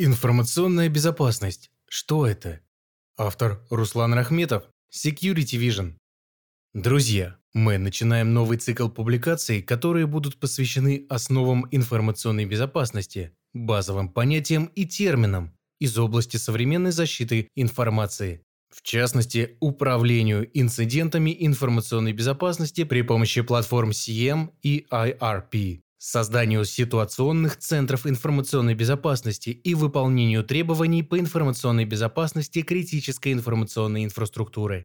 [0.00, 1.72] Информационная безопасность.
[1.88, 2.60] Что это?
[3.16, 4.62] Автор Руслан Рахметов.
[4.94, 5.94] Security Vision.
[6.72, 14.86] Друзья, мы начинаем новый цикл публикаций, которые будут посвящены основам информационной безопасности, базовым понятиям и
[14.86, 18.42] терминам из области современной защиты информации.
[18.72, 28.06] В частности, управлению инцидентами информационной безопасности при помощи платформ CM и IRP созданию ситуационных центров
[28.06, 34.84] информационной безопасности и выполнению требований по информационной безопасности критической информационной инфраструктуры.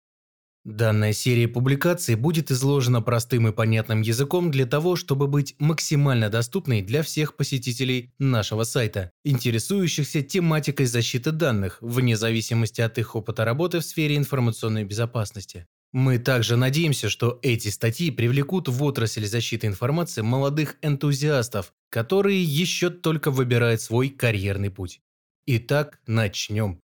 [0.66, 6.82] Данная серия публикаций будет изложена простым и понятным языком для того, чтобы быть максимально доступной
[6.82, 13.80] для всех посетителей нашего сайта, интересующихся тематикой защиты данных, вне зависимости от их опыта работы
[13.80, 15.68] в сфере информационной безопасности.
[15.94, 22.90] Мы также надеемся, что эти статьи привлекут в отрасль защиты информации молодых энтузиастов, которые еще
[22.90, 25.02] только выбирают свой карьерный путь.
[25.46, 26.80] Итак, начнем.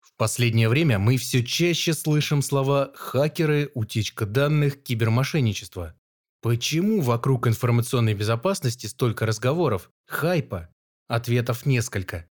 [0.00, 5.94] В последнее время мы все чаще слышим слова «хакеры», «утечка данных», «кибермошенничество».
[6.42, 10.68] Почему вокруг информационной безопасности столько разговоров, хайпа?
[11.06, 12.28] Ответов несколько.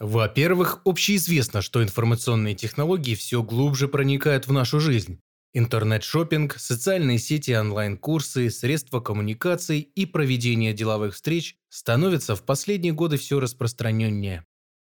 [0.00, 5.20] Во-первых, общеизвестно, что информационные технологии все глубже проникают в нашу жизнь.
[5.52, 13.38] Интернет-шоппинг, социальные сети, онлайн-курсы, средства коммуникаций и проведение деловых встреч становятся в последние годы все
[13.38, 14.44] распространеннее.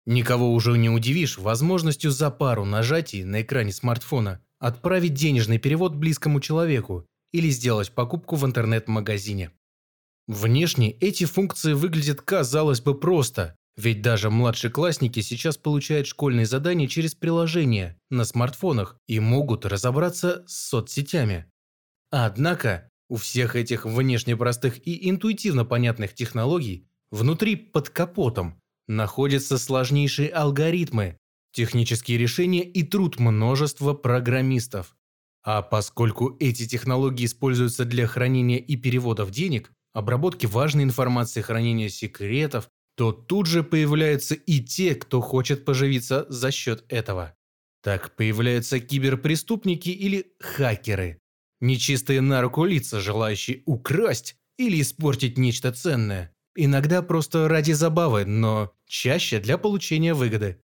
[0.07, 6.41] Никого уже не удивишь возможностью за пару нажатий на экране смартфона отправить денежный перевод близкому
[6.41, 9.51] человеку или сделать покупку в интернет-магазине.
[10.29, 17.15] Внешне эти функции выглядят, казалось бы, просто, ведь даже младшеклассники сейчас получают школьные задания через
[17.15, 21.47] приложения на смартфонах и могут разобраться с соцсетями.
[22.11, 30.29] Однако у всех этих внешне простых и интуитивно понятных технологий внутри под капотом находятся сложнейшие
[30.29, 31.17] алгоритмы,
[31.53, 34.95] технические решения и труд множества программистов.
[35.45, 42.69] А поскольку эти технологии используются для хранения и переводов денег, обработки важной информации, хранения секретов,
[42.97, 47.35] то тут же появляются и те, кто хочет поживиться за счет этого.
[47.83, 51.19] Так появляются киберпреступники или хакеры.
[51.61, 56.35] Нечистые на руку лица, желающие украсть или испортить нечто ценное.
[56.55, 60.61] Иногда просто ради забавы, но чаще для получения выгоды.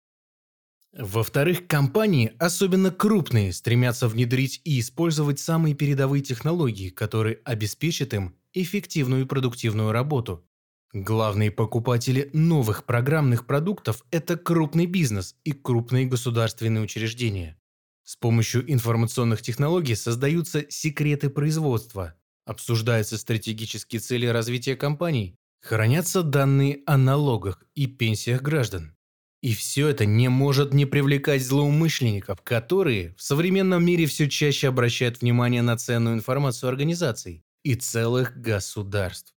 [0.98, 9.24] Во-вторых, компании, особенно крупные, стремятся внедрить и использовать самые передовые технологии, которые обеспечат им эффективную
[9.24, 10.48] и продуктивную работу.
[10.96, 17.60] Главные покупатели новых программных продуктов– это крупный бизнес и крупные государственные учреждения.
[18.06, 26.96] С помощью информационных технологий создаются секреты производства, обсуждаются стратегические цели развития компаний, хранятся данные о
[26.98, 28.96] налогах и пенсиях граждан.
[29.42, 35.20] И все это не может не привлекать злоумышленников, которые в современном мире все чаще обращают
[35.20, 39.35] внимание на ценную информацию организаций и целых государств.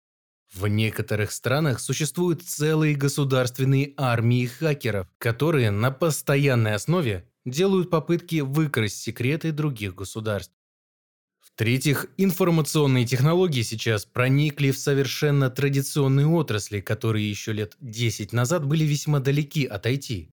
[0.55, 9.01] В некоторых странах существуют целые государственные армии хакеров, которые на постоянной основе делают попытки выкрасть
[9.01, 10.55] секреты других государств.
[11.41, 18.85] В-третьих, информационные технологии сейчас проникли в совершенно традиционные отрасли, которые еще лет 10 назад были
[18.85, 20.31] весьма далеки от IT.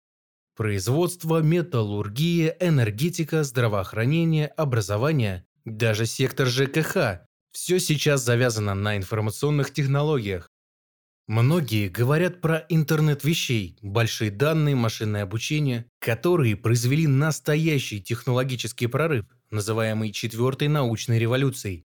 [0.56, 10.48] Производство, металлургия, энергетика, здравоохранение, образование, даже сектор ЖКХ все сейчас завязано на информационных технологиях.
[11.26, 20.10] Многие говорят про интернет вещей, большие данные, машинное обучение, которые произвели настоящий технологический прорыв, называемый
[20.10, 21.84] четвертой научной революцией.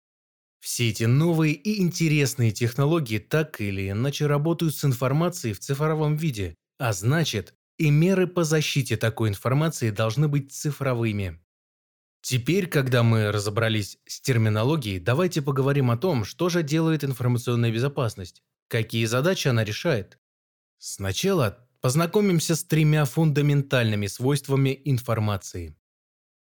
[0.61, 6.57] Все эти новые и интересные технологии так или иначе работают с информацией в цифровом виде,
[6.79, 11.41] а значит, и меры по защите такой информации должны быть цифровыми.
[12.21, 18.43] Теперь, когда мы разобрались с терминологией, давайте поговорим о том, что же делает информационная безопасность,
[18.69, 20.19] какие задачи она решает.
[20.79, 25.77] Сначала познакомимся с тремя фундаментальными свойствами информации.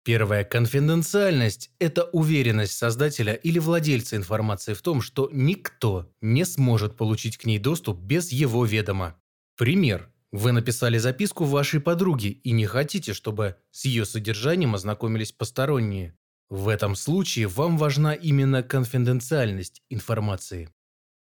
[0.02, 7.36] Первая конфиденциальность– это уверенность создателя или владельца информации в том, что никто не сможет получить
[7.36, 9.20] к ней доступ без его ведома.
[9.56, 10.10] Пример.
[10.32, 16.16] Вы написали записку вашей подруге и не хотите, чтобы с ее содержанием ознакомились посторонние.
[16.48, 20.72] В этом случае вам важна именно конфиденциальность информации.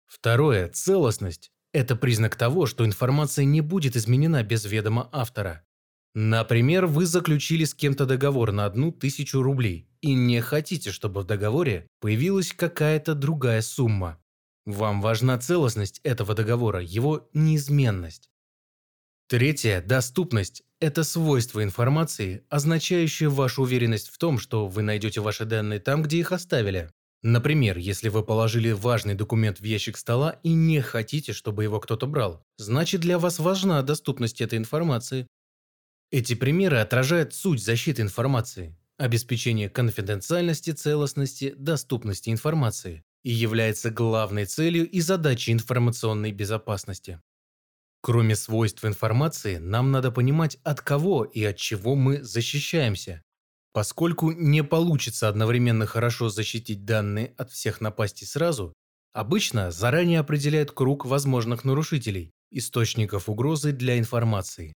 [0.07, 1.51] Второе– целостность.
[1.73, 5.65] Это признак того, что информация не будет изменена без ведома автора.
[6.15, 11.25] Например, вы заключили с кем-то договор на одну тысячу рублей и не хотите, чтобы в
[11.25, 14.19] договоре появилась какая-то другая сумма.
[14.65, 18.31] Вам важна целостность этого договора, его неизменность.
[19.29, 20.63] Третье– доступность.
[20.79, 26.19] Это свойство информации, означающее вашу уверенность в том, что вы найдете ваши данные там, где
[26.19, 26.91] их оставили.
[27.25, 32.07] Например, если вы положили важный документ в ящик стола и не хотите, чтобы его кто-то
[32.07, 35.27] брал, значит для вас важна доступность этой информации.
[36.13, 44.89] Эти примеры отражают суть защиты информации, обеспечение конфиденциальности, целостности, доступности информации и является главной целью
[44.89, 47.21] и задачей информационной безопасности.
[48.07, 53.21] Кроме свойств информации, нам надо понимать, от кого и от чего мы защищаемся.
[53.73, 58.73] Поскольку не получится одновременно хорошо защитить данные от всех напастей сразу,
[59.13, 64.73] обычно заранее определяют круг возможных нарушителей, источников угрозы для информации.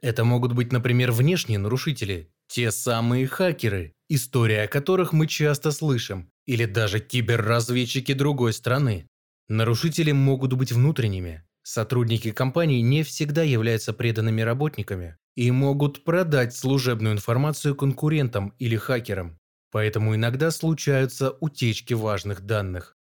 [0.00, 6.30] Это могут быть, например, внешние нарушители, те самые хакеры, история о которых мы часто слышим,
[6.46, 9.06] или даже киберразведчики другой страны.
[9.50, 17.14] Нарушители могут быть внутренними, Сотрудники компании не всегда являются преданными работниками и могут продать служебную
[17.14, 19.38] информацию конкурентам или хакерам,
[19.70, 22.96] поэтому иногда случаются утечки важных данных.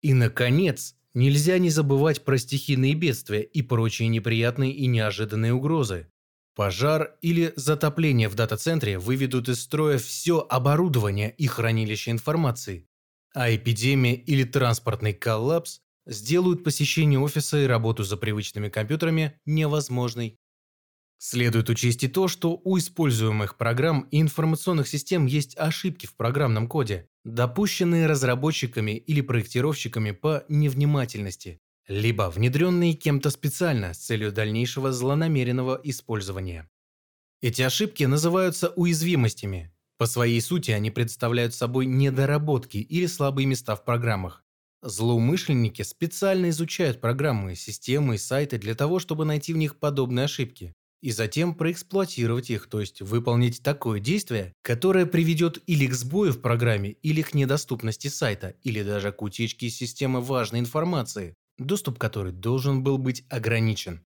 [0.00, 6.08] И, наконец, нельзя не забывать про стихийные бедствия и прочие неприятные и неожиданные угрозы.
[6.54, 12.88] Пожар или затопление в дата-центре выведут из строя все оборудование и хранилище информации,
[13.34, 20.38] а эпидемия или транспортный коллапс сделают посещение офиса и работу за привычными компьютерами невозможной.
[21.18, 26.68] Следует учесть и то, что у используемых программ и информационных систем есть ошибки в программном
[26.68, 35.80] коде, допущенные разработчиками или проектировщиками по невнимательности, либо внедренные кем-то специально с целью дальнейшего злонамеренного
[35.84, 36.68] использования.
[37.40, 39.72] Эти ошибки называются уязвимостями.
[39.98, 44.45] По своей сути они представляют собой недоработки или слабые места в программах,
[44.88, 50.72] Злоумышленники специально изучают программы, системы и сайты для того, чтобы найти в них подобные ошибки
[51.02, 56.40] и затем проэксплуатировать их, то есть выполнить такое действие, которое приведет или к сбою в
[56.40, 62.32] программе, или к недоступности сайта, или даже к утечке из системы важной информации, доступ которой
[62.32, 64.04] должен был быть ограничен.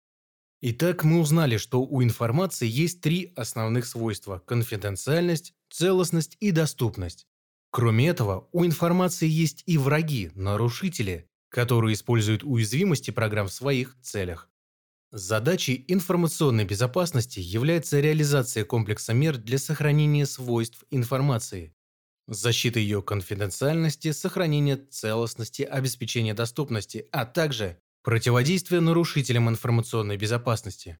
[0.61, 7.27] Итак, мы узнали, что у информации есть три основных свойства– конфиденциальность, целостность и доступность.
[7.73, 14.51] Кроме этого, у информации есть и враги, нарушители, которые используют уязвимости программ в своих целях.
[15.11, 21.75] Задачей информационной безопасности является реализация комплекса мер для сохранения свойств информации,
[22.27, 30.99] защита ее конфиденциальности, сохранения целостности, обеспечения доступности, а также противодействие нарушителям информационной безопасности.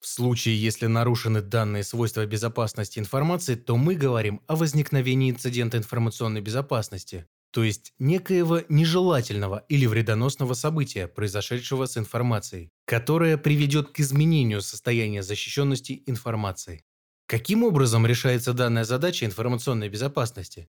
[0.00, 6.40] В случае, если нарушены данные свойства безопасности информации, то мы говорим о возникновении инцидента информационной
[6.40, 14.62] безопасности, то есть некоего нежелательного или вредоносного события, произошедшего с информацией, которое приведет к изменению
[14.62, 16.82] состояния защищенности информации.
[17.26, 20.68] Каким образом решается данная задача информационной безопасности?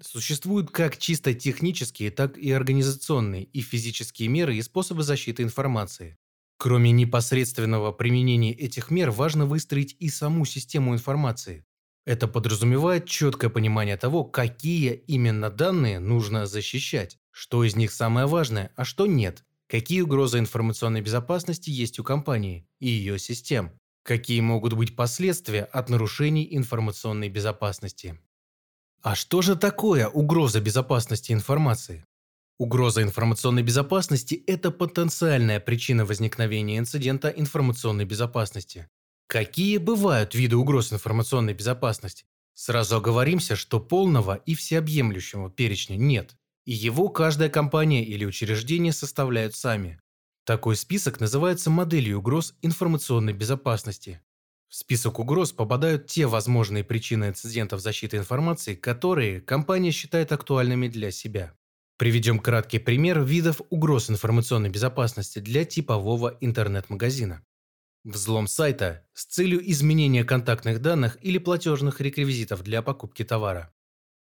[0.00, 6.18] Существуют как чисто технические, так и организационные и физические меры и способы защиты информации.
[6.58, 11.64] Кроме непосредственного применения этих мер, важно выстроить и саму систему информации.
[12.04, 18.72] Это подразумевает четкое понимание того, какие именно данные нужно защищать, что из них самое важное,
[18.74, 24.72] а что нет, какие угрозы информационной безопасности есть у компании и ее систем, какие могут
[24.72, 28.18] быть последствия от нарушений информационной безопасности.
[29.00, 32.07] А что же такое угроза безопасности информации?
[32.58, 38.88] Угроза информационной безопасности– это потенциальная причина возникновения инцидента информационной безопасности.
[39.28, 42.26] Какие бывают виды угроз информационной безопасности?
[42.54, 49.54] Сразу оговоримся, что полного и всеобъемлющего перечня нет, и его каждая компания или учреждение составляют
[49.54, 50.00] сами.
[50.44, 54.20] Такой список называется моделью угроз информационной безопасности.
[54.68, 61.12] В список угроз попадают те возможные причины инцидентов защиты информации, которые компания считает актуальными для
[61.12, 61.54] себя.
[61.98, 67.44] Приведем краткий пример видов угроз информационной безопасности для типового интернет-магазина.
[68.04, 73.74] Взлом сайта с целью изменения контактных данных или платежных реквизитов для покупки товара.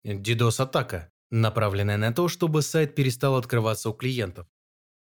[0.04, 4.48] DDoS-атака, направленная на то, чтобы сайт перестал открываться у клиентов.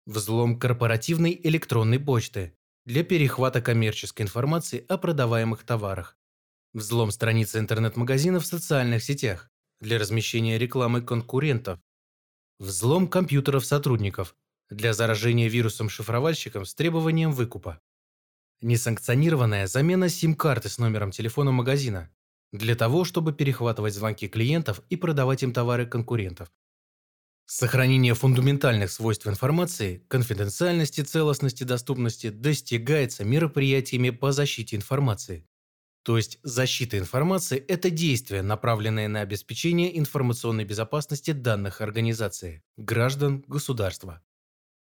[0.06, 6.18] Взлом корпоративной электронной почты для перехвата коммерческой информации о продаваемых товарах.
[6.74, 9.50] Взлом страницы интернет-магазина в социальных сетях
[9.80, 11.80] для размещения рекламы конкурентов
[12.60, 14.36] Взлом компьютеров сотрудников
[14.70, 17.80] для заражения вирусом шифровальщиком с требованием выкупа.
[18.60, 22.14] Несанкционированная замена сим-карты с номером телефона магазина
[22.52, 26.52] для того, чтобы перехватывать звонки клиентов и продавать им товары конкурентов.
[27.46, 35.48] Сохранение фундаментальных свойств информации, конфиденциальности, целостности, доступности достигается мероприятиями по защите информации.
[36.04, 44.22] То есть защита информации– это действие, направленное на обеспечение информационной безопасности данных организации, граждан, государства.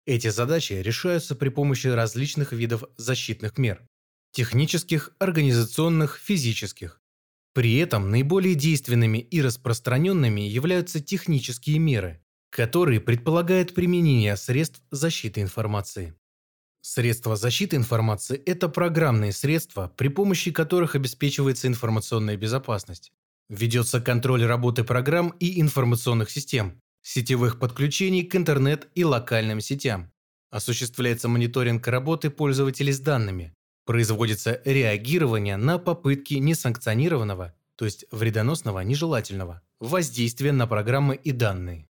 [0.05, 3.87] Эти задачи решаются при помощи различных видов защитных мер–
[4.33, 7.01] технических, организационных, физических.
[7.55, 16.15] При этом наиболее действенными и распространенными являются технические меры, которые предполагают применение средств защиты информации.
[16.88, 23.11] Средства защиты информации– это программные средства, при помощи которых обеспечивается информационная безопасность.
[23.49, 30.12] Ведется контроль работы программ и информационных систем, сетевых подключений к интернет и локальным сетям.
[30.50, 33.52] Осуществляется мониторинг работы пользователей с данными.
[33.85, 41.88] Производится реагирование на попытки несанкционированного, то есть вредоносного, нежелательного, воздействия на программы и данные.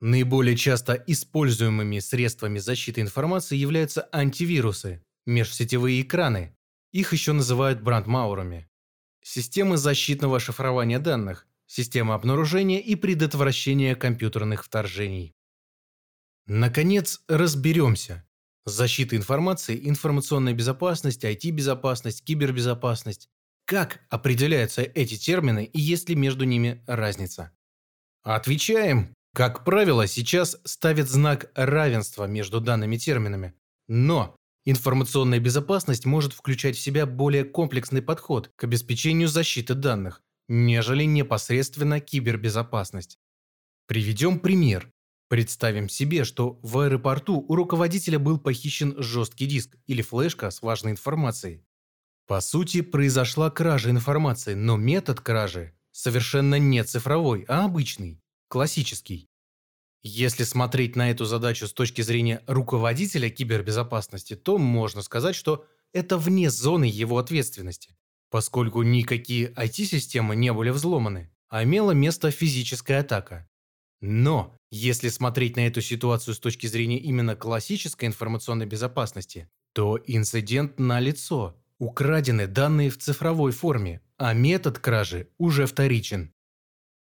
[0.00, 6.56] Наиболее часто используемыми средствами защиты информации являются антивирусы, межсетевые экраны.
[6.92, 8.68] Их еще называют брандмаурами.
[9.22, 15.34] Системы защитного шифрования данных, система обнаружения и предотвращения компьютерных вторжений.
[16.46, 18.24] Наконец, разберемся.
[18.64, 23.28] Защита информации, информационная безопасность, IT-безопасность, кибербезопасность.
[23.64, 27.52] Как определяются эти термины и есть ли между ними разница?
[28.22, 29.14] Отвечаем.
[29.38, 33.54] Как правило, сейчас ставят знак равенства между данными терминами.
[33.86, 41.04] Но информационная безопасность может включать в себя более комплексный подход к обеспечению защиты данных, нежели
[41.04, 43.20] непосредственно кибербезопасность.
[43.86, 44.90] Приведем пример.
[45.28, 50.90] Представим себе, что в аэропорту у руководителя был похищен жесткий диск или флешка с важной
[50.90, 51.62] информацией.
[52.26, 59.28] По сути, произошла кража информации, но метод кражи совершенно не цифровой, а обычный, классический.
[60.02, 66.18] Если смотреть на эту задачу с точки зрения руководителя кибербезопасности, то можно сказать, что это
[66.18, 67.98] вне зоны его ответственности
[68.30, 73.48] поскольку никакие IT-системы не были взломаны, а имела место физическая атака.
[74.00, 80.78] Но, если смотреть на эту ситуацию с точки зрения именно классической информационной безопасности, то инцидент
[80.78, 81.56] налицо.
[81.78, 86.32] Украдены данные в цифровой форме, а метод кражи уже вторичен.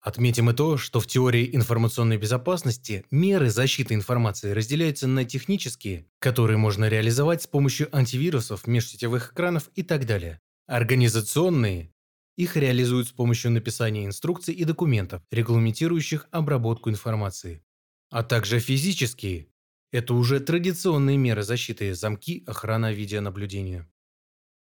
[0.02, 6.58] Отметим и то, что в теории информационной безопасности меры защиты информации разделяются на технические, которые
[6.58, 11.92] можно реализовать с помощью антивирусов, межсетевых экранов и так далее, Организационные
[12.36, 17.62] их реализуют с помощью написания инструкций и документов, регламентирующих обработку информации.
[18.10, 19.48] А также физические–
[19.92, 23.91] это уже традиционные меры защиты, замки, охрана видеонаблюдения.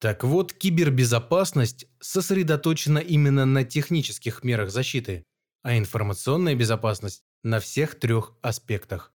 [0.01, 5.25] Так вот, кибербезопасность сосредоточена именно на технических мерах защиты,
[5.63, 9.13] а информационная безопасность– на всех трех аспектах.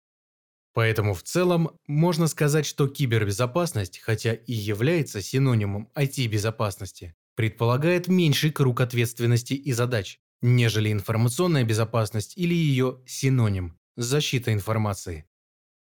[0.73, 8.81] Поэтому в целом можно сказать, что кибербезопасность, хотя и является синонимом IT-безопасности, предполагает меньший круг
[8.81, 15.27] ответственности и задач, нежели информационная безопасность или ее синоним– защита информации.